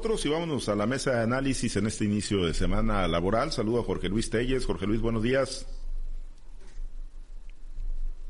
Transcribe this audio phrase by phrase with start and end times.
[0.00, 3.50] Nosotros y vámonos a la mesa de análisis en este inicio de semana laboral.
[3.50, 4.64] Saludo a Jorge Luis Telles.
[4.64, 5.66] Jorge Luis, buenos días.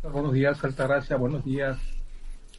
[0.03, 1.19] Buenos días, Altagracia.
[1.19, 1.79] Buenos días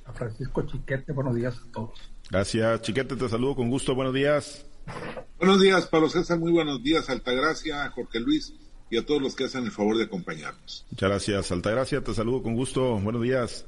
[0.05, 1.11] a Francisco Chiquete.
[1.11, 1.99] Buenos días a todos.
[2.29, 3.15] Gracias, Chiquete.
[3.15, 3.95] Te saludo con gusto.
[3.95, 4.67] Buenos días.
[5.39, 6.37] Buenos días, Pablo César.
[6.37, 8.53] Muy buenos días, Altagracia, Jorge Luis
[8.91, 10.85] y a todos los que hacen el favor de acompañarnos.
[10.91, 12.03] Muchas gracias, Altagracia.
[12.03, 12.99] Te saludo con gusto.
[12.99, 13.65] Buenos días.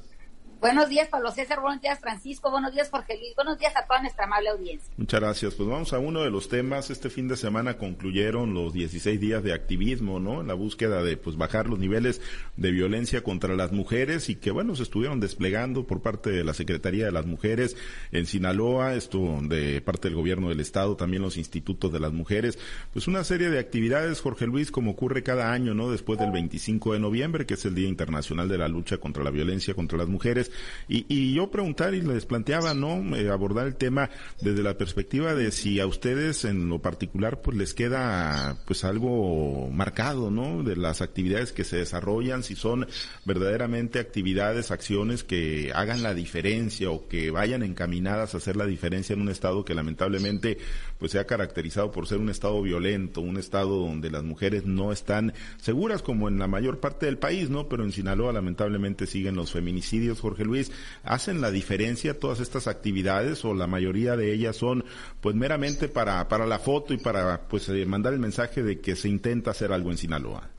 [0.61, 1.59] Buenos días, Pablo César.
[1.59, 2.51] Buenos días, Francisco.
[2.51, 3.33] Buenos días, Jorge Luis.
[3.35, 4.93] Buenos días a toda nuestra amable audiencia.
[4.95, 5.55] Muchas gracias.
[5.55, 6.91] Pues vamos a uno de los temas.
[6.91, 10.41] Este fin de semana concluyeron los 16 días de activismo, ¿no?
[10.41, 12.21] En la búsqueda de, pues, bajar los niveles
[12.57, 16.53] de violencia contra las mujeres y que, bueno, se estuvieron desplegando por parte de la
[16.53, 17.75] Secretaría de las Mujeres
[18.11, 22.59] en Sinaloa, esto de parte del gobierno del Estado, también los institutos de las mujeres.
[22.93, 25.89] Pues una serie de actividades, Jorge Luis, como ocurre cada año, ¿no?
[25.89, 29.31] Después del 25 de noviembre, que es el Día Internacional de la Lucha contra la
[29.31, 30.50] Violencia contra las Mujeres
[30.87, 33.15] y, yo preguntar y les planteaba, ¿no?
[33.15, 34.09] Eh, abordar el tema
[34.41, 39.69] desde la perspectiva de si a ustedes en lo particular pues les queda pues algo
[39.71, 40.63] marcado, ¿no?
[40.63, 42.87] De las actividades que se desarrollan, si son
[43.25, 49.13] verdaderamente actividades, acciones que hagan la diferencia o que vayan encaminadas a hacer la diferencia
[49.13, 50.57] en un estado que lamentablemente
[51.01, 54.91] pues se ha caracterizado por ser un estado violento, un estado donde las mujeres no
[54.91, 57.67] están seguras como en la mayor parte del país, ¿no?
[57.67, 60.71] Pero en Sinaloa lamentablemente siguen los feminicidios, Jorge Luis,
[61.03, 64.85] ¿hacen la diferencia todas estas actividades o la mayoría de ellas son
[65.21, 68.95] pues meramente para, para la foto y para pues eh, mandar el mensaje de que
[68.95, 70.51] se intenta hacer algo en Sinaloa?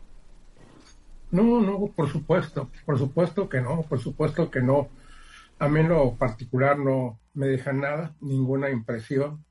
[1.30, 4.88] No, no, por supuesto, por supuesto que no, por supuesto que no.
[5.60, 9.44] A mí lo particular no me deja nada, ninguna impresión,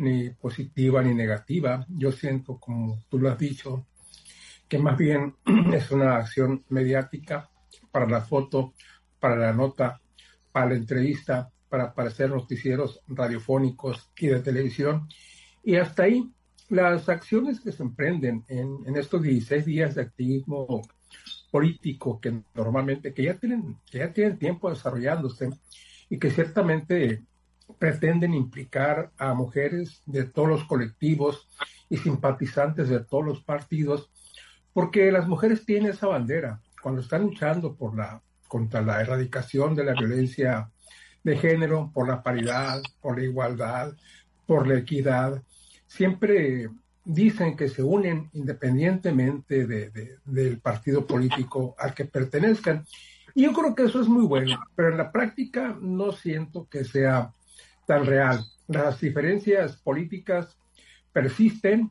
[0.00, 1.86] ni positiva ni negativa.
[1.88, 3.86] Yo siento, como tú lo has dicho,
[4.66, 5.34] que más bien
[5.74, 7.50] es una acción mediática
[7.90, 8.72] para la foto,
[9.18, 10.00] para la nota,
[10.52, 15.06] para la entrevista, para aparecer noticieros radiofónicos y de televisión.
[15.62, 16.32] Y hasta ahí,
[16.70, 20.80] las acciones que se emprenden en, estos 16 días de activismo
[21.50, 25.50] político que normalmente, que ya tienen, ya tienen tiempo desarrollándose
[26.08, 27.22] y que ciertamente
[27.80, 31.48] pretenden implicar a mujeres de todos los colectivos
[31.88, 34.10] y simpatizantes de todos los partidos,
[34.74, 36.60] porque las mujeres tienen esa bandera.
[36.82, 40.68] Cuando están luchando por la contra la erradicación de la violencia
[41.22, 43.94] de género, por la paridad, por la igualdad,
[44.44, 45.42] por la equidad.
[45.86, 46.68] Siempre
[47.04, 52.84] dicen que se unen independientemente del partido político al que pertenezcan.
[53.34, 56.84] Y yo creo que eso es muy bueno, pero en la práctica no siento que
[56.84, 57.32] sea
[57.90, 58.44] tan real.
[58.68, 60.56] Las diferencias políticas
[61.12, 61.90] persisten,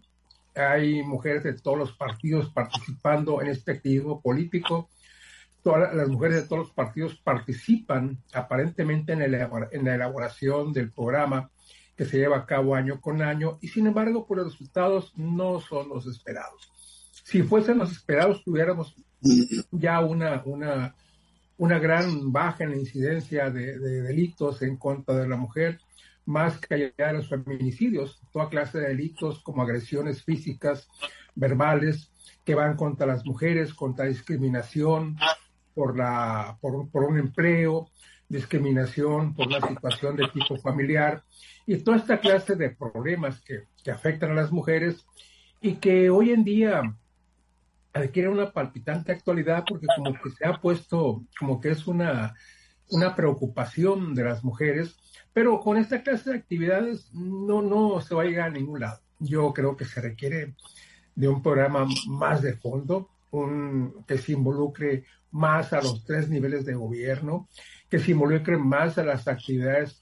[0.56, 4.90] hay mujeres de todos los partidos participando en este activismo político,
[5.62, 11.52] todas las mujeres de todos los partidos participan aparentemente en, en la elaboración del programa
[11.98, 15.60] que se lleva a cabo año con año y sin embargo pues los resultados no
[15.60, 16.72] son los esperados.
[17.26, 18.96] Si fuesen los esperados tuviéramos
[19.70, 20.96] ya una, una,
[21.60, 25.80] una gran baja en la incidencia de, delitos en contra de la mujer,
[26.26, 30.88] más que allá de los feminicidios, toda clase de delitos como agresiones físicas,
[31.36, 32.12] verbales,
[32.46, 35.18] que van contra las mujeres, contra discriminación,
[35.74, 37.90] por, la, por, por un empleo,
[38.30, 41.24] discriminación por una situación de tipo familiar
[41.66, 45.06] y toda esta clase de problemas que, que, afectan a las mujeres
[45.62, 46.96] y que hoy en día
[47.94, 52.36] adquieren una palpitante actualidad porque como que se ha puesto como que es una,
[52.90, 54.96] una preocupación de las mujeres,
[55.34, 59.02] pero con esta clase de actividades no, no se va a llegar a ningún lado.
[59.20, 60.56] Yo creo que se requiere
[61.16, 66.66] de un programa más de fondo, un, que se involucre más a los tres niveles
[66.66, 67.48] de gobierno,
[67.90, 70.02] que se involucren más a las actividades,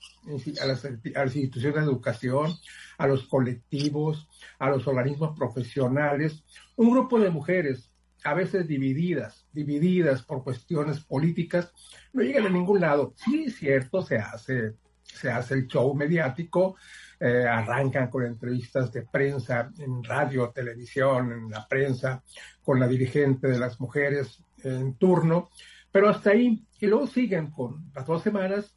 [0.62, 2.54] a las, instituciones de educación,
[2.98, 4.28] a los colectivos,
[4.60, 6.44] a los organismos profesionales,
[6.76, 7.92] un grupo de mujeres
[8.24, 11.72] a veces divididas, divididas por cuestiones políticas,
[12.14, 13.14] no llegan a ningún lado.
[13.16, 14.74] Sí, cierto, se hace,
[15.04, 16.76] se hace el show mediático,
[17.20, 22.24] eh, arrancan con entrevistas de prensa en radio, televisión, en la prensa,
[22.64, 25.50] con la dirigente de las mujeres en turno,
[25.92, 28.74] pero hasta ahí, y luego siguen con las dos semanas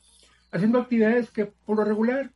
[0.52, 2.30] haciendo actividades que por lo regular,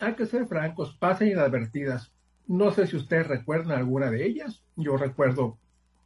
[0.00, 2.10] hay que ser francos, pasan inadvertidas.
[2.46, 5.58] No sé si ustedes recuerdan alguna de ellas, yo recuerdo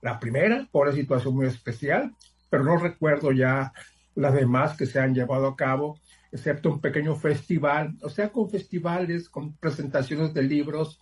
[0.03, 2.15] la primera, por una situación muy especial,
[2.51, 3.73] pero no recuerdo ya
[4.15, 5.99] las demás que se han llevado a cabo
[6.35, 10.99] excepto un pequeño festival, o sea, con festivales, con presentaciones de libros,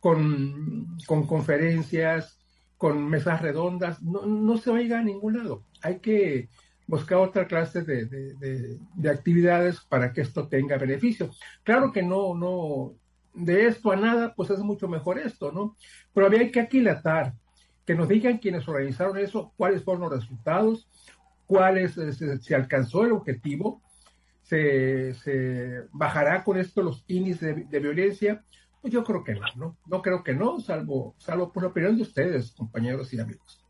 [0.00, 2.38] con, con conferencias,
[2.78, 5.64] con mesas redondas, no, no, se va a llegar a ningún lado.
[5.82, 6.48] Hay que
[6.86, 11.28] buscar otra clase de, de, de, actividades para que esto tenga beneficio.
[11.62, 12.94] Claro que no, no,
[13.34, 15.76] de esto a nada, pues es mucho mejor esto, ¿no?
[16.14, 17.34] Pero había que aquilatar,
[17.84, 20.88] que nos digan quienes organizaron eso, cuáles fueron los resultados,
[21.46, 21.98] cuáles
[22.40, 23.82] se, alcanzó el objetivo,
[24.50, 28.44] se, bajará con esto los índices de, violencia.
[28.80, 29.76] Pues yo creo que no, ¿no?
[29.86, 33.64] No creo que no, salvo, salvo por la opinión de ustedes, compañeros y amigos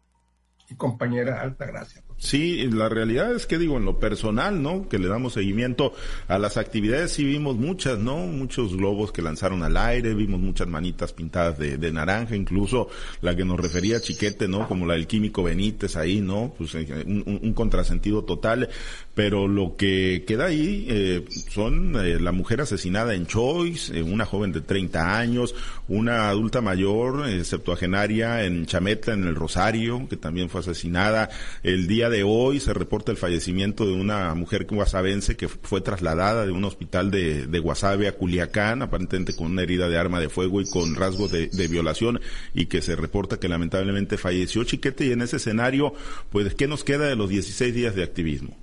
[0.68, 2.02] y compañera Alta Gracia.
[2.20, 4.86] Sí, la realidad es que digo, en lo personal, ¿no?
[4.90, 5.94] Que le damos seguimiento
[6.28, 8.18] a las actividades, sí vimos muchas, ¿no?
[8.18, 12.90] Muchos globos que lanzaron al aire, vimos muchas manitas pintadas de, naranja, incluso
[13.22, 14.68] la que nos refería Chiquete, ¿no?
[14.68, 16.52] Como la del químico Benítez ahí, ¿no?
[16.58, 18.68] Pues eh, un, contrasentido total,
[19.14, 24.52] pero lo que queda ahí eh, son eh, la mujer asesinada en Choice, una joven
[24.52, 25.54] de 30 años,
[25.88, 31.30] una adulta mayor, septuagenaria en Chametla, en el Rosario, que también fue asesinada
[31.62, 36.44] el día de hoy se reporta el fallecimiento de una mujer guasabense que fue trasladada
[36.44, 40.28] de un hospital de, de Guasave a Culiacán, aparentemente con una herida de arma de
[40.28, 42.20] fuego y con rasgos de, violación
[42.52, 45.94] y que se reporta que lamentablemente falleció Chiquete y en ese escenario,
[46.30, 48.56] pues, ¿qué nos queda de los 16 días de activismo?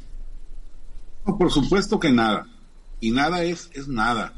[1.37, 2.47] por supuesto que nada.
[2.99, 4.33] Y nada es, es nada.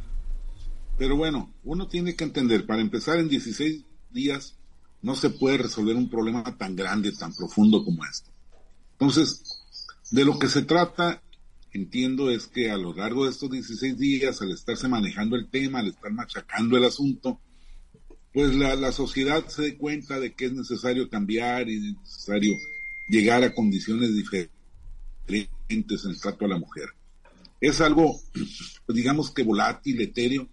[0.97, 4.55] Pero bueno, uno tiene que entender, para empezar en 16 días
[5.01, 8.29] no se puede resolver un problema tan grande, tan profundo como este.
[8.99, 9.41] Entonces,
[10.11, 11.21] de lo que se trata,
[11.71, 15.79] entiendo, es que a lo largo de estos 16 días, al estarse manejando el tema,
[15.79, 17.39] al estar machacando el asunto,
[18.33, 22.53] pues la, sociedad se dé cuenta de que es necesario cambiar y es necesario
[23.09, 24.59] llegar a condiciones diferentes
[25.69, 26.89] en el trato a la mujer.
[27.61, 30.47] Es algo, pues digamos que volátil, etéreo,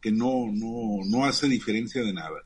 [0.00, 2.44] que no, no, no hace diferencia de nada.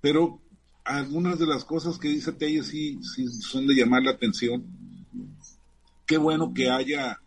[0.00, 0.40] Pero
[0.84, 4.64] algunas de las cosas que dice Telle sí, sí son de llamar la atención.
[6.06, 7.20] Qué bueno que haya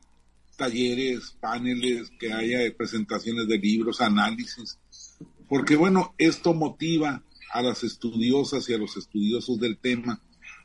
[0.56, 4.80] talleres, paneles, que haya presentaciones de libros, análisis,
[5.50, 10.22] porque bueno, esto motiva a las estudiosas y a los estudiosos del tema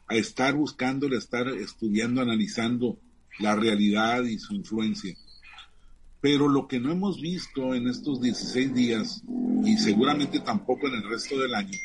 [0.08, 2.98] a estar buscando, a estar estudiando, analizando
[3.38, 5.16] la realidad y su influencia.
[6.20, 9.22] Pero lo que no hemos visto en estos 16 días,
[9.64, 11.78] y seguramente tampoco en el resto del año,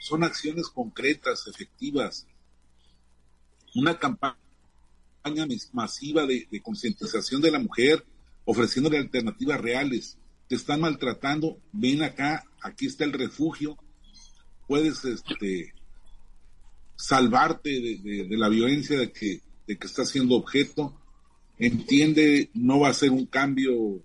[0.00, 2.26] son acciones concretas, efectivas.
[3.74, 4.36] Una campaña
[5.72, 8.04] masiva de, concientización de la mujer,
[8.46, 10.18] ofreciéndole alternativas reales.
[10.48, 13.76] Te están maltratando, ven acá, aquí está el refugio,
[14.66, 15.74] puedes este,
[16.96, 20.96] salvarte de, la violencia de que, de que estás siendo objeto.
[21.58, 24.02] Entiende, no va a ser un cambio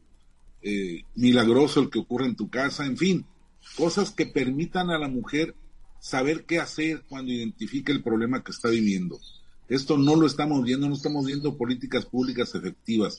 [0.62, 3.26] eh, milagroso el que ocurre en tu casa, en fin,
[3.78, 5.56] cosas que permitan a la mujer
[6.06, 9.20] saber qué hacer cuando identifique el problema que está viviendo.
[9.68, 13.18] Esto no lo estamos viendo, no estamos viendo políticas públicas efectivas.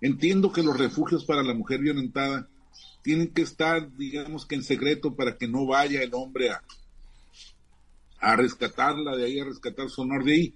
[0.00, 2.48] Entiendo que los refugios para la mujer violentada
[3.02, 6.62] tienen que estar, digamos que en secreto para que no vaya el hombre a,
[8.20, 10.54] a rescatarla de ahí, a rescatar su honor de ahí.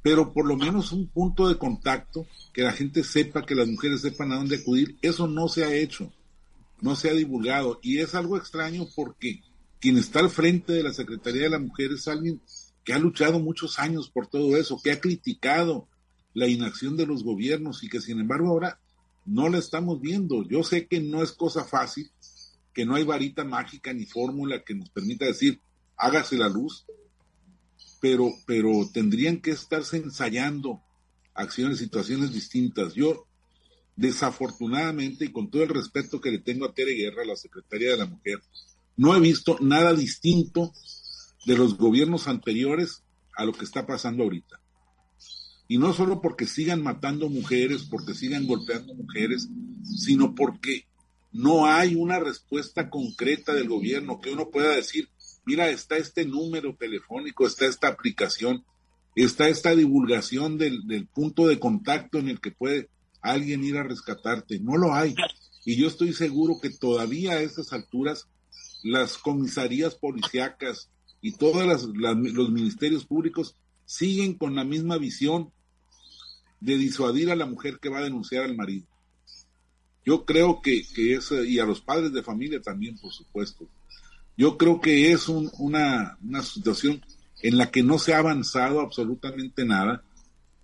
[0.00, 4.00] Pero por lo menos un punto de contacto, que la gente sepa, que las mujeres
[4.00, 6.12] sepan a dónde acudir, eso no se ha hecho,
[6.80, 7.80] no se ha divulgado.
[7.82, 9.42] Y es algo extraño porque
[9.84, 12.40] quien está al frente de la Secretaría de la Mujer es alguien
[12.84, 15.86] que ha luchado muchos años por todo eso, que ha criticado
[16.32, 18.80] la inacción de los gobiernos y que sin embargo ahora
[19.26, 20.42] no la estamos viendo.
[20.48, 22.10] Yo sé que no es cosa fácil,
[22.72, 25.60] que no hay varita mágica ni fórmula que nos permita decir
[25.98, 26.86] hágase la luz,
[28.00, 30.80] pero, pero tendrían que estarse ensayando
[31.34, 32.94] acciones, situaciones distintas.
[32.94, 33.26] Yo,
[33.96, 37.98] desafortunadamente, y con todo el respeto que le tengo a Tere Guerra, la Secretaría de
[37.98, 38.40] la Mujer,
[38.96, 40.72] no he visto nada distinto
[41.46, 43.02] de los gobiernos anteriores
[43.36, 44.60] a lo que está pasando ahorita.
[45.66, 49.48] Y no solo porque sigan matando mujeres, porque sigan golpeando mujeres,
[49.82, 50.86] sino porque
[51.32, 55.08] no hay una respuesta concreta del gobierno que uno pueda decir,
[55.44, 58.64] mira, está este número telefónico, está esta aplicación,
[59.16, 62.88] está esta divulgación del, del punto de contacto en el que puede
[63.20, 64.60] alguien ir a rescatarte.
[64.60, 65.14] No lo hay.
[65.64, 68.28] Y yo estoy seguro que todavía a estas alturas
[68.84, 75.50] las comisarías policíacas y todos los ministerios públicos siguen con la misma visión
[76.60, 78.86] de disuadir a la mujer que va a denunciar al marido.
[80.04, 83.66] Yo creo que, que es, y a los padres de familia también, por supuesto,
[84.36, 87.02] yo creo que es una, una situación
[87.42, 90.04] en la que no se ha avanzado absolutamente nada,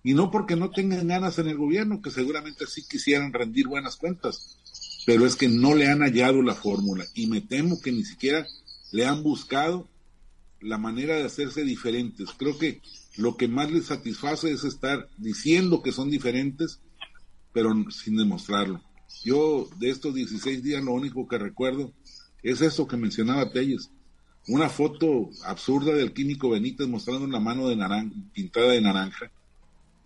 [0.03, 3.97] y no porque no tengan ganas en el gobierno, que seguramente sí quisieran rendir buenas
[3.97, 4.59] cuentas,
[5.11, 8.47] pero es que no le han hallado la fórmula y me temo que ni siquiera
[8.93, 9.89] le han buscado
[10.61, 12.29] la manera de hacerse diferentes.
[12.39, 12.81] Creo que
[13.17, 16.79] lo que más les satisface es estar diciendo que son diferentes,
[17.53, 18.85] pero sin demostrarlo.
[19.25, 21.93] Yo de estos 16 días lo único que recuerdo
[22.45, 23.91] es eso que mencionaba Telles.
[24.47, 29.33] Una foto absurda del químico Benítez mostrando una mano de naranja, pintada de naranja,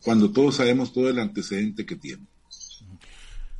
[0.02, 2.26] cuando todos sabemos todo el antecedente que tiene.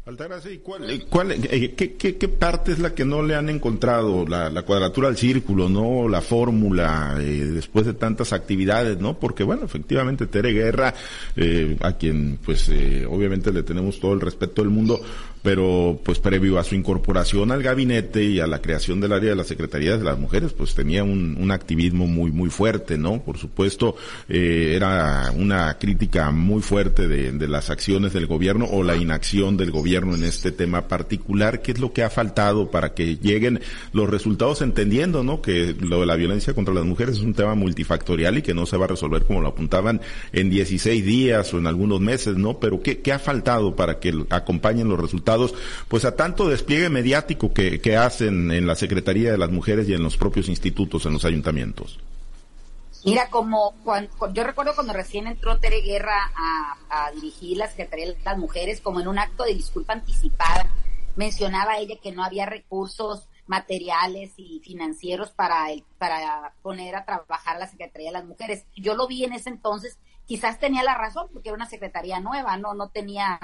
[0.06, 3.48] Altagracia, cuál, eh, cuál, eh, qué, qué, qué, parte es la que no le han
[3.48, 4.26] encontrado?
[4.26, 6.10] La, la cuadratura al círculo, ¿no?
[6.10, 9.18] La fórmula, eh, después de tantas actividades, ¿no?
[9.18, 10.92] Porque, bueno, efectivamente, Tere Guerra,
[11.36, 15.00] eh, a quien, pues, eh, obviamente le tenemos todo el respeto del mundo,
[15.44, 19.36] pero, pues, previo a su incorporación al gabinete y a la creación del área de
[19.36, 23.22] la Secretaría de las Mujeres, pues, tenía un, un activismo muy, muy fuerte, ¿no?
[23.22, 23.94] Por supuesto,
[24.26, 29.70] era una crítica muy fuerte de, de las acciones del gobierno o la inacción del
[29.70, 33.60] gobierno en este tema particular, qué es lo que ha faltado para que lleguen
[33.92, 35.42] los resultados entendiendo, ¿no?
[35.42, 38.64] Que lo de la violencia contra las mujeres es un tema multifactorial y que no
[38.64, 40.00] se va a resolver como lo apuntaban
[40.32, 42.58] en 16 días o en algunos meses, ¿no?
[42.58, 45.33] Pero qué, qué ha faltado para que acompañen los resultados,
[45.88, 49.94] pues a tanto despliegue mediático que, que hacen en la Secretaría de las Mujeres y
[49.94, 51.98] en los propios institutos, en los ayuntamientos.
[53.04, 58.16] Mira, como cuando, yo recuerdo cuando recién entró Tere Guerra a, dirigir la Secretaría de
[58.24, 60.70] las Mujeres, como en un acto de disculpa anticipada,
[61.14, 65.66] mencionaba ella que no había recursos materiales y financieros para,
[65.98, 68.64] para poner a trabajar la Secretaría de las Mujeres.
[68.74, 72.56] Yo lo vi en ese entonces, quizás tenía la razón, porque era una secretaría nueva,
[72.56, 73.38] no, no tenía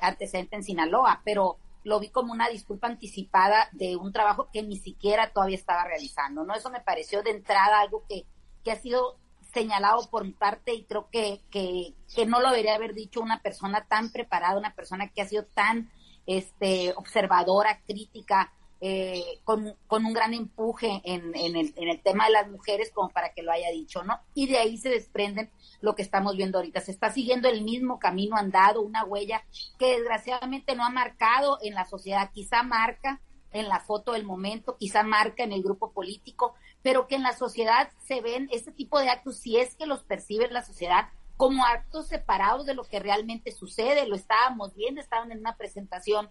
[0.00, 4.76] antecedente en Sinaloa, pero lo vi como una disculpa anticipada de un trabajo que ni
[4.76, 6.54] siquiera todavía estaba realizando, ¿no?
[6.54, 8.26] Eso me pareció de entrada algo que
[8.66, 9.16] que ha sido
[9.54, 13.40] señalado por mi parte y creo que, que, que, no lo debería haber dicho una
[13.40, 15.88] persona tan preparada, una persona que ha sido tan
[16.26, 22.26] este, observadora, crítica, eh, con, con, un gran empuje en, en, el, en el tema
[22.26, 24.20] de las mujeres como para que lo haya dicho, ¿no?
[24.34, 26.80] Y de ahí se desprenden lo que estamos viendo ahorita.
[26.80, 29.44] Se está siguiendo el mismo camino andado, una huella
[29.78, 33.20] que desgraciadamente no ha marcado en la sociedad, quizá marca
[33.52, 37.32] en la foto del momento, quizá marca en el grupo político, pero que en la
[37.32, 41.64] sociedad se ven este tipo de actos, si es que los percibe la sociedad, como
[41.64, 44.06] actos separados de lo que realmente sucede.
[44.06, 46.28] Lo estábamos viendo, estaban en una presentación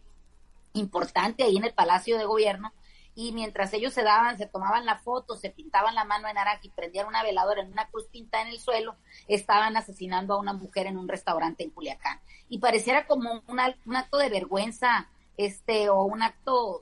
[0.76, 2.74] importante ahí en el Palacio de Gobierno
[3.16, 6.60] y mientras ellos se daban, se tomaban la foto, se pintaban la mano en naranja
[6.64, 8.98] y prendían una veladora en una cruz pintada en el suelo,
[9.30, 12.20] estaban asesinando a una mujer en un restaurante en Culiacán.
[12.50, 13.60] Y pareciera como un
[13.96, 16.82] acto de vergüenza, este, o un acto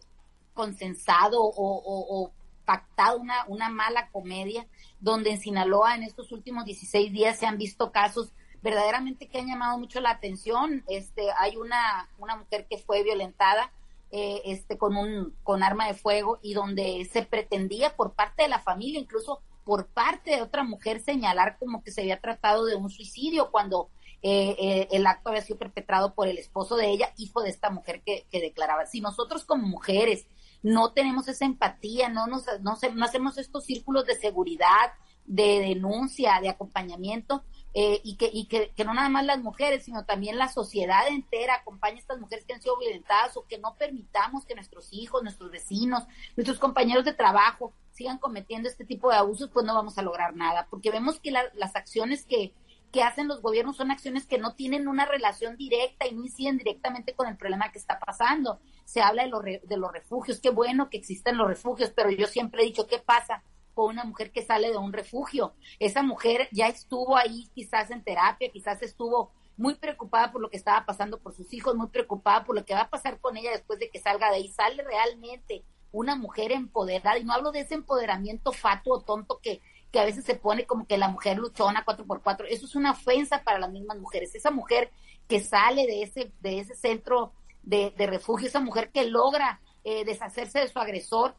[0.55, 2.31] consensado o,
[2.65, 4.65] pactado una, mala comedia,
[4.99, 8.31] donde en Sinaloa en estos últimos 16 días se han visto casos
[8.63, 10.83] verdaderamente que han llamado mucho la atención.
[10.87, 13.71] Este, hay una mujer que fue violentada
[14.15, 18.47] eh, este, con un con arma de fuego y donde se pretendía por parte de
[18.47, 22.75] la familia, incluso por parte de otra mujer, señalar como que se había tratado de
[22.75, 23.89] un suicidio cuando
[24.21, 27.71] eh, eh, el acto había sido perpetrado por el esposo de ella, hijo de esta
[27.71, 28.85] mujer que, que declaraba.
[28.85, 30.27] Si nosotros como mujeres
[30.61, 34.93] no tenemos esa empatía, no, nos, no, no hacemos estos círculos de seguridad,
[35.25, 37.43] de denuncia, de acompañamiento,
[37.75, 41.07] eh, y, que, y que, que, no nada más las mujeres, sino también la sociedad
[41.07, 44.89] entera acompañe a estas mujeres que han sido violentadas o que no permitamos que nuestros
[44.91, 46.03] hijos, nuestros vecinos,
[46.35, 50.35] nuestros compañeros de trabajo sigan cometiendo este tipo de abusos, pues no vamos a lograr
[50.35, 52.53] nada, porque vemos que la, las acciones que,
[52.91, 56.59] que hacen los gobiernos son acciones que no tienen una relación directa y no inciden
[56.59, 58.59] directamente con el problema que está pasando.
[58.85, 62.27] Se habla de, los de los refugios, qué bueno que existen los refugios, pero yo
[62.27, 63.41] siempre he dicho, ¿qué pasa
[63.75, 65.53] una mujer que sale de un refugio?
[65.79, 70.57] Esa mujer ya estuvo ahí quizás en terapia, quizás estuvo muy preocupada por lo que
[70.57, 73.51] estaba pasando por sus hijos, muy preocupada por lo que va a pasar con ella
[73.51, 74.49] después de que salga de ahí.
[74.49, 79.61] Sale realmente una mujer empoderada, y no hablo de ese empoderamiento fatuo tonto que
[79.93, 82.75] que a veces se pone como que la mujer luchona cuatro por cuatro, eso es
[82.75, 84.33] una ofensa para las mismas mujeres.
[84.33, 84.89] Esa mujer
[85.27, 90.59] que sale de ese, de ese centro de, refugio, esa mujer que logra eh, deshacerse
[90.59, 91.35] de su agresor,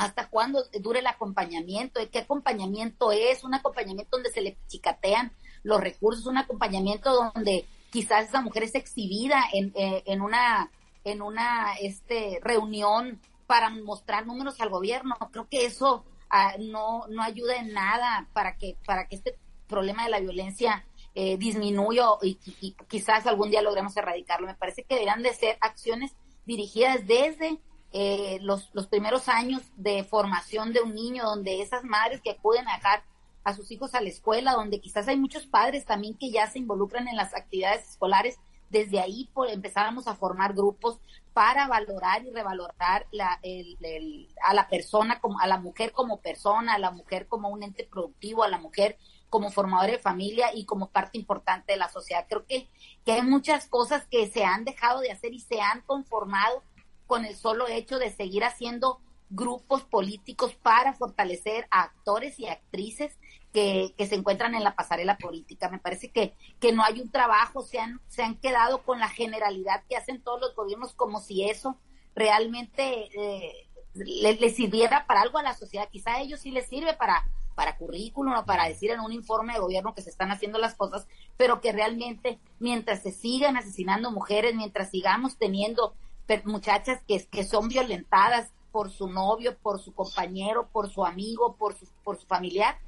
[0.00, 5.30] hasta cuándo dure el acompañamiento, qué acompañamiento es, un acompañamiento donde se le chicatean
[5.62, 10.70] los recursos, un acompañamiento donde quizás esa mujer es exhibida en, eh, en una
[11.04, 15.16] en una este reunión para mostrar números al gobierno.
[15.32, 16.04] Creo que eso
[16.58, 21.36] no, no ayuda en nada para que, para que este problema de la violencia eh,
[21.36, 22.36] disminuya y,
[22.88, 24.46] quizás algún día logremos erradicarlo.
[24.46, 26.12] Me parece que deberían de ser acciones
[26.46, 27.58] dirigidas desde
[27.92, 32.68] eh, los, los primeros años de formación de un niño, donde esas madres que acuden
[32.68, 33.02] a dejar
[33.42, 36.58] a sus hijos a la escuela, donde quizás hay muchos padres también que ya se
[36.58, 41.00] involucran en las actividades escolares, desde ahí por, empezábamos a formar grupos
[41.32, 46.20] para valorar y revalorar la, el, el, a la persona, como, a la mujer como
[46.20, 48.96] persona, a la mujer como un ente productivo, a la mujer
[49.28, 52.26] como formadores de familia y como parte importante de la sociedad.
[52.28, 52.68] Creo que,
[53.04, 56.62] que hay muchas cosas que se han dejado de hacer y se han conformado
[57.10, 59.00] con el solo hecho de seguir haciendo
[59.30, 63.18] grupos políticos para fortalecer a actores y actrices
[63.52, 65.68] que, que, se encuentran en la pasarela política.
[65.68, 69.08] Me parece que, que no hay un trabajo, se han, se han quedado con la
[69.08, 71.76] generalidad que hacen todos los gobiernos como si eso
[72.14, 75.88] realmente eh, le, sirviera para algo a la sociedad.
[75.90, 77.24] Quizá a ellos sí les sirve para,
[77.56, 80.76] para currículum o para decir en un informe de gobierno que se están haciendo las
[80.76, 85.96] cosas, pero que realmente mientras se sigan asesinando mujeres, mientras sigamos teniendo
[86.44, 91.86] muchachas que, son violentadas por su novio, por su compañero, por su amigo, por su,
[92.04, 92.78] por su familiar,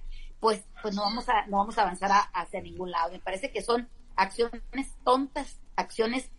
[0.41, 3.13] pues, pues no vamos a, no vamos a avanzar hacia ningún lado.
[3.13, 6.31] Me parece que son acciones tontas, acciones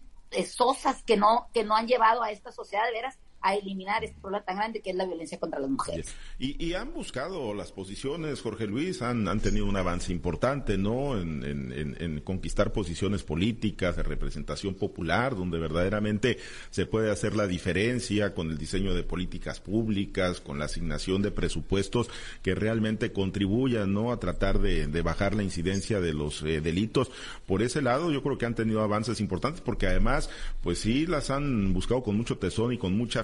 [0.47, 4.19] sosas que no, que no han llevado a esta sociedad de veras a eliminar este
[4.21, 6.15] problema tan grande que es la violencia contra las mujeres.
[6.39, 11.19] Y, han buscado las posiciones, Jorge Luis, han, han tenido un avance importante, ¿no?
[11.19, 16.37] En, en, conquistar posiciones políticas, de representación popular, donde verdaderamente
[16.71, 21.31] se puede hacer la diferencia con el diseño de políticas públicas, con la asignación de
[21.31, 22.09] presupuestos
[22.41, 24.11] que realmente contribuyan, ¿no?
[24.11, 27.11] A tratar de, bajar la incidencia de los eh, delitos.
[27.45, 30.29] Por ese lado, yo creo que han tenido avances importantes, porque además,
[30.61, 33.23] pues sí, las han buscado con mucho tesón y con mucha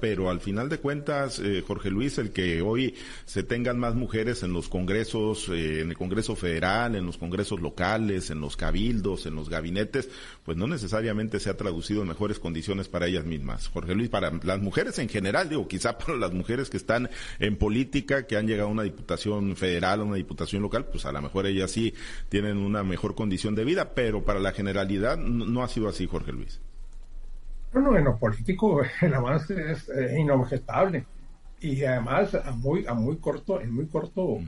[0.00, 4.42] pero al final de cuentas, eh, Jorge Luis, el que hoy se tengan más mujeres
[4.42, 9.24] en los congresos, eh, en el Congreso Federal, en los congresos locales, en los cabildos,
[9.24, 10.10] en los gabinetes,
[10.44, 13.68] pues no necesariamente se ha traducido en mejores condiciones para ellas mismas.
[13.68, 17.56] Jorge Luis, para las mujeres en general, digo, quizá para las mujeres que están en
[17.56, 21.22] política, que han llegado a una diputación federal, a una diputación local, pues a lo
[21.22, 21.94] mejor ellas sí
[22.28, 26.32] tienen una mejor condición de vida, pero para la generalidad no ha sido así, Jorge
[26.32, 26.60] Luis.
[27.72, 31.06] Bueno, en lo político el avance es inobjetable
[31.60, 34.38] y además a muy, a muy corto, en muy corto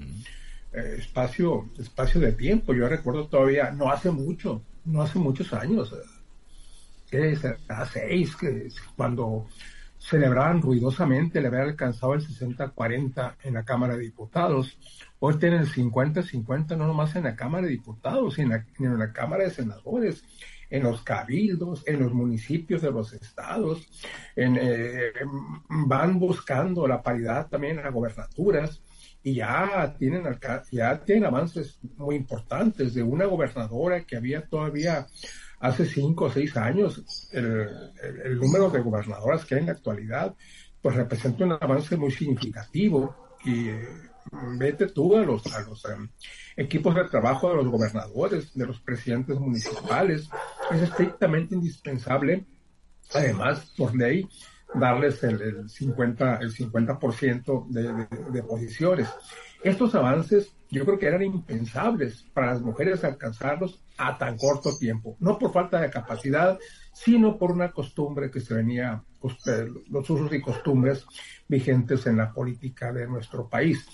[0.73, 2.73] eh, espacio, espacio de tiempo.
[2.73, 5.95] Yo recuerdo todavía, no hace mucho, no hace muchos años,
[7.11, 7.37] que
[7.69, 9.47] a seis, que cuando
[9.99, 14.79] celebraban ruidosamente el haber alcanzado el 60-40 en la Cámara de Diputados.
[15.21, 19.45] Hoy tienen el 50-50 no nomás en la Cámara de Diputados, sino en la Cámara
[19.45, 20.25] de Senadores
[20.71, 23.87] en los cabildos, en los municipios de los estados,
[24.37, 25.13] en, eh,
[25.69, 28.81] van buscando la paridad también en las gobernaturas
[29.23, 30.25] y ya tienen,
[30.71, 35.07] ya tienen avances muy importantes de una gobernadora que había todavía
[35.59, 37.69] hace cinco o seis años, el,
[38.25, 40.35] el número de gobernadoras que hay en la actualidad,
[40.81, 43.89] pues representa un avance muy significativo y eh,
[44.59, 46.09] vete tú a los, a los em,
[46.57, 50.29] equipos de trabajo de los gobernadores, de los presidentes municipales.
[50.71, 52.45] Es estrictamente indispensable,
[53.15, 54.29] además, por ley,
[54.75, 56.99] darles el, el 50%, el 50
[57.69, 59.09] de, de, de posiciones.
[59.63, 65.17] Estos avances yo creo que eran impensables para las mujeres alcanzarlos a tan corto tiempo,
[65.19, 66.59] no por falta de capacidad,
[66.93, 69.35] sino por una costumbre que se venía, pues,
[69.91, 71.05] los usos y costumbres
[71.49, 73.85] vigentes en la política de nuestro país.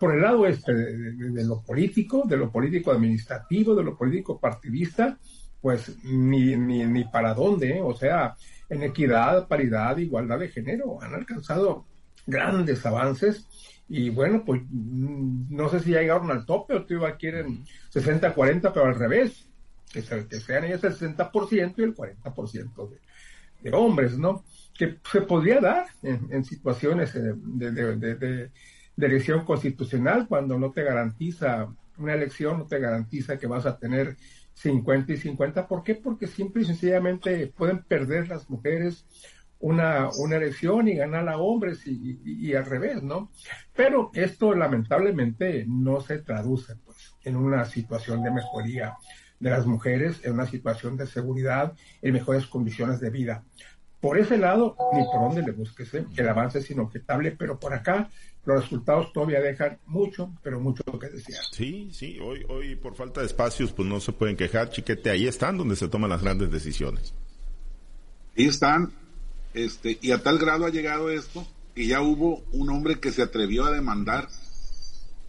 [0.00, 5.18] Por el lado este de, lo político, de lo político administrativo, de lo político partidista,
[5.60, 7.82] pues ni, ni, ni para dónde, ¿eh?
[7.82, 8.34] o sea,
[8.70, 11.84] en equidad, paridad, igualdad de género, han alcanzado
[12.26, 13.46] grandes avances
[13.88, 18.72] y bueno, pues mm, no sé si ya llegaron al tope o todavía quieren 60-40,
[18.72, 19.48] pero al revés,
[19.92, 22.98] que, sean ellos el 60% y el 40% de,
[23.60, 24.44] de hombres, ¿no?
[24.78, 28.50] Que se podría dar en, situaciones eh, de, de,
[29.00, 33.78] de, elección constitucional cuando no te garantiza una elección, no te garantiza que vas a
[33.78, 34.16] tener
[34.54, 35.66] 50 y 50.
[35.66, 35.94] ¿Por qué?
[35.94, 39.06] Porque simple y sencillamente pueden perder las mujeres
[39.58, 43.30] una, una elección y ganar a hombres y, y, al revés, ¿no?
[43.74, 48.96] Pero esto lamentablemente no se traduce pues en una situación de mejoría
[49.38, 53.44] de las mujeres, en una situación de seguridad, en mejores condiciones de vida.
[54.00, 56.06] Por ese lado, ni por donde le busques, ¿eh?
[56.16, 58.10] el avance es inobjetable, pero por acá
[58.44, 61.42] los resultados todavía dejan mucho, pero mucho que desear.
[61.52, 65.26] Sí, sí, hoy, hoy por falta de espacios, pues no se pueden quejar, chiquete, ahí
[65.26, 67.12] están donde se toman las grandes decisiones.
[68.38, 68.92] Ahí están,
[69.52, 73.22] este, y a tal grado ha llegado esto que ya hubo un hombre que se
[73.22, 74.28] atrevió a demandar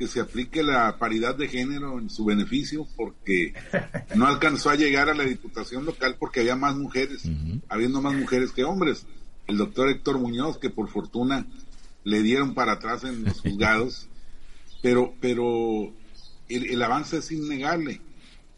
[0.02, 3.54] que se aplique la paridad de género en su beneficio porque
[4.16, 7.30] no alcanzó a llegar a la diputación local porque había más mujeres,
[7.70, 9.06] habiendo más mujeres que hombres.
[9.46, 11.46] El doctor Héctor Muñoz, que por fortuna
[12.04, 14.08] le dieron para atrás en los juzgados,
[14.82, 15.94] pero, pero
[16.50, 18.02] el, avance es innegable.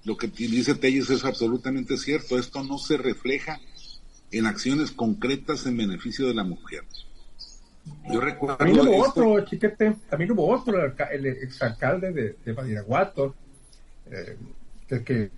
[0.06, 2.40] Lo que dice Telles es absolutamente cierto.
[2.40, 3.60] Esto no se refleja
[4.32, 6.86] en acciones concretas en beneficio de la mujer.
[8.12, 8.58] Yo recuerdo.
[8.58, 10.78] También hubo otro, chiquete, también hubo otro,
[11.12, 13.36] el, exalcalde de, de Badiraguato,
[14.10, 14.38] eh,
[14.88, 15.32] que,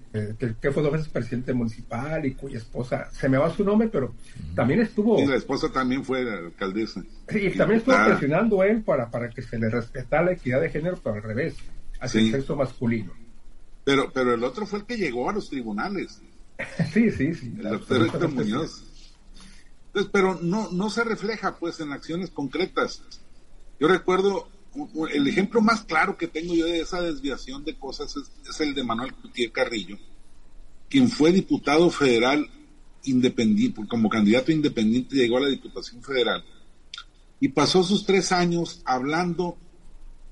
[0.62, 4.13] que, fue dos veces presidente municipal y cuya esposa, se me va su nombre, pero
[4.53, 5.19] también estuvo...
[5.19, 7.03] Y la esposa también fue alcaldesa.
[7.29, 10.69] Sí, y también estuvo presionando él para, para que se le respetara la equidad de
[10.69, 11.55] género, pero al revés,
[11.99, 13.13] hacia el sexo masculino.
[13.84, 16.21] Pero, pero el otro fue el que llegó a los tribunales.
[16.93, 17.53] sí, sí, sí.
[17.58, 18.84] El doctor Héctor Muñoz.
[20.12, 23.01] Pero no, no se refleja pues en acciones concretas.
[23.79, 24.49] Yo recuerdo
[25.12, 28.84] el ejemplo más claro que tengo yo de esa desviación de cosas es, el de
[28.84, 29.97] Manuel Cutier Carrillo,
[30.89, 32.49] quien fue diputado federal
[33.03, 36.43] independiente, como candidato independiente llegó a la Diputación Federal
[37.39, 39.58] y pasó sus tres años hablando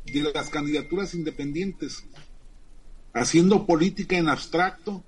[0.05, 2.03] de las candidaturas independientes,
[3.13, 5.03] haciendo política en abstracto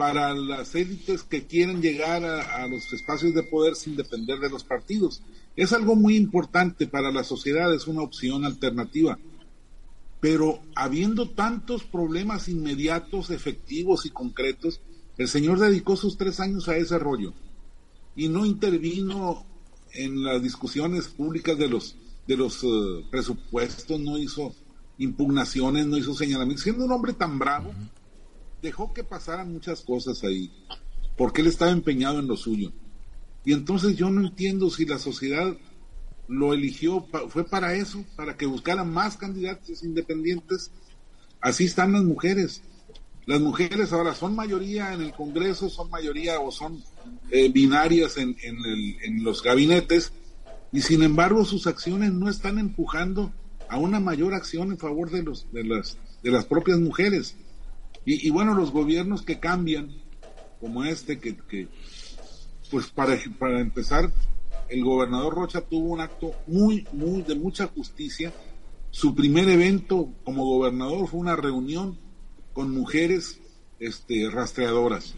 [0.00, 4.64] para las élites que quieren llegar a los espacios de poder sin depender de los
[4.64, 5.20] partidos.
[5.56, 9.18] Es algo muy importante para la sociedad, es una opción alternativa.
[10.18, 14.80] Pero habiendo tantos problemas inmediatos, efectivos y concretos,
[15.18, 17.34] el señor dedicó sus tres años a ese rollo
[18.16, 19.44] y no intervino
[19.92, 24.54] en las discusiones públicas de los de los eh, presupuestos, no hizo
[24.96, 26.64] impugnaciones, no hizo señalamientos.
[26.64, 27.74] Siendo un hombre tan bravo,
[28.62, 30.50] dejó que pasaran muchas cosas ahí,
[31.16, 32.72] porque él estaba empeñado en lo suyo.
[33.44, 35.56] Y entonces yo no entiendo si la sociedad
[36.28, 40.70] lo eligió, fue para eso, para que buscaran más candidatos independientes.
[41.40, 42.62] Así están las mujeres.
[43.26, 46.82] Las mujeres ahora son mayoría en el Congreso, son mayoría o son
[47.30, 50.12] eh, binarias en, en, los gabinetes,
[50.72, 53.32] y sin embargo sus acciones no están empujando
[53.68, 57.36] a una mayor acción en favor de, los, de, las, de las propias mujeres.
[58.04, 59.90] Y, bueno, los gobiernos que cambian,
[60.58, 61.68] como este, que, que,
[62.70, 64.10] pues para, para empezar,
[64.70, 68.32] el gobernador Rocha tuvo un acto muy, muy de mucha justicia.
[68.90, 71.98] Su primer evento como gobernador fue una reunión
[72.52, 73.40] con mujeres
[73.80, 75.14] este, rastreadoras.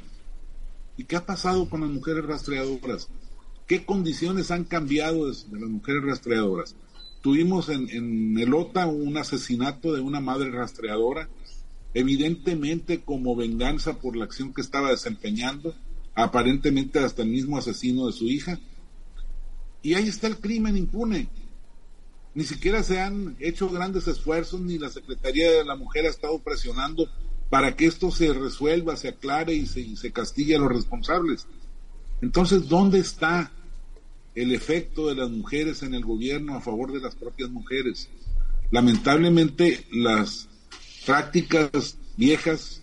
[0.97, 3.09] ¿Y qué ha pasado con las mujeres rastreadoras?
[3.67, 6.75] ¿Qué condiciones han cambiado de, las mujeres rastreadoras?
[7.21, 11.29] Tuvimos en, en Elota un asesinato de una madre rastreadora,
[11.95, 15.75] evidentemente como venganza por la acción que estaba desempeñando
[16.15, 18.59] aparentemente hasta el mismo asesino de su hija.
[19.83, 21.29] Y ahí está el crimen impune.
[22.35, 26.39] Ni siquiera se han hecho grandes esfuerzos, ni la Secretaría de la Mujer ha estado
[26.39, 27.09] presionando
[27.51, 31.47] para que esto se resuelva, se aclare y se, se castigue a los responsables.
[32.23, 33.53] Entonces, ¿dónde está
[34.35, 38.09] el efecto de las mujeres en el gobierno a favor de las propias mujeres?
[38.71, 40.49] Lamentablemente, las
[41.05, 42.83] prácticas viejas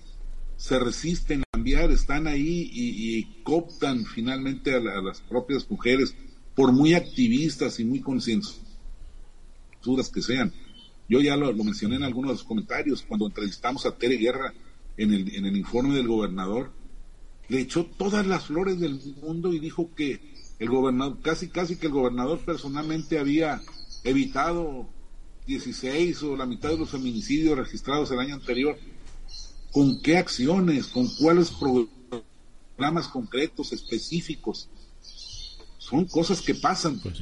[0.57, 6.15] se resisten a cambiar, están ahí y, cooptan finalmente a, las propias mujeres,
[6.55, 8.59] por muy activistas y muy conscientes
[10.13, 10.53] que sean.
[11.07, 14.53] Yo ya lo, mencioné en algunos de los comentarios, cuando entrevistamos a Tere Guerra
[14.97, 16.71] en el, en el informe del gobernador,
[17.47, 20.19] le echó todas las flores del mundo y dijo que
[20.59, 23.61] el gobernador, casi casi que el gobernador personalmente había
[24.03, 24.87] evitado
[25.49, 28.77] 16 o la mitad de los feminicidios registrados el año anterior
[29.71, 34.69] con qué acciones, con cuáles programas concretos, específicos.
[35.79, 36.99] Son cosas que pasan.
[36.99, 37.21] Pues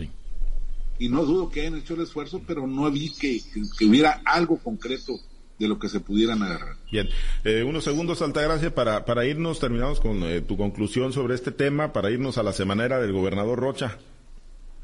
[0.99, 3.41] y no dudo que hayan hecho el esfuerzo, pero no vi que,
[3.85, 5.13] hubiera algo concreto
[5.59, 6.75] de lo que se pudieran agarrar.
[6.91, 7.07] Bien,
[7.43, 11.93] eh, unos segundos, Altagracia, para, para irnos, terminamos con eh, tu conclusión sobre este tema,
[11.93, 13.99] para irnos a la semanera del gobernador Rocha.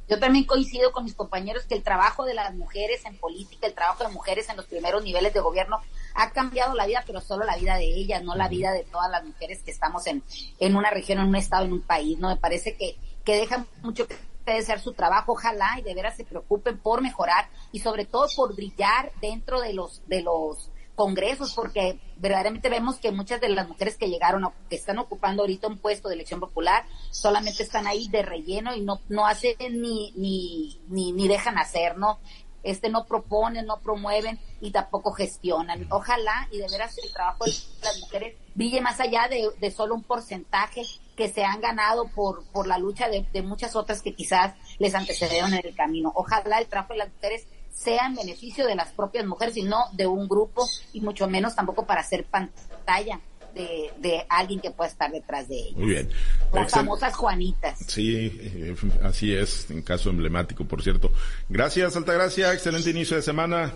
[0.09, 3.73] Yo también coincido con mis compañeros que el trabajo de las mujeres en política, el
[3.73, 5.79] trabajo de mujeres en los primeros niveles de gobierno
[6.13, 9.09] ha cambiado la vida, pero solo la vida de ellas, no la vida de todas
[9.09, 10.21] las mujeres que estamos en,
[10.59, 12.19] en una región, en un estado, en un país.
[12.19, 16.17] No me parece que, que dejan mucho que desear su trabajo, ojalá y de veras
[16.17, 21.53] se preocupen por mejorar y sobre todo por brillar dentro de los, de los congresos,
[21.53, 25.67] porque verdaderamente vemos que muchas de las mujeres que llegaron, o que están ocupando ahorita
[25.67, 30.11] un puesto de elección popular, solamente están ahí de relleno y no, no hacen ni,
[30.15, 32.19] ni, ni, ni dejan hacer, ¿no?
[32.63, 35.85] Este no proponen, no promueven y tampoco gestionan.
[35.89, 37.51] Ojalá y de veras el trabajo de
[37.81, 40.83] las mujeres brille más allá de, de solo un porcentaje
[41.17, 44.95] que se han ganado por, por la lucha de, de muchas otras que quizás les
[44.95, 46.13] antecedieron en el camino.
[46.15, 49.85] Ojalá el trabajo de las mujeres sea en beneficio de las propias mujeres y no
[49.93, 53.19] de un grupo y mucho menos tampoco para hacer pantalla
[53.53, 55.77] de, de alguien que pueda estar detrás de ellos.
[55.77, 56.09] Muy bien.
[56.53, 57.79] Las famosas Juanitas.
[57.87, 61.11] Sí, eh, así es, en caso emblemático, por cierto.
[61.49, 63.73] Gracias, Altagracia, excelente inicio de semana.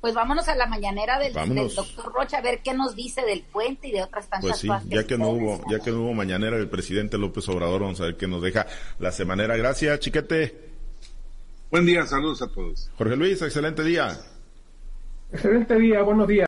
[0.00, 3.88] Pues vámonos a la mañanera del, doctor Rocha a ver qué nos dice del puente
[3.88, 6.56] y de otras tantas pues sí, Ya que no hubo, ya que no hubo mañanera
[6.56, 8.66] del presidente López Obrador, vamos a ver qué nos deja
[9.00, 9.56] la semanera.
[9.56, 10.67] Gracias, chiquete.
[11.70, 12.90] Buen día, saludos a todos.
[12.96, 14.18] Jorge Luis, excelente día.
[15.30, 16.46] Excelente día, buenos días.